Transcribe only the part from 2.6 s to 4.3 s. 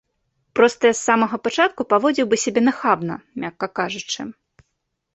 нахабна, мякка кажучы.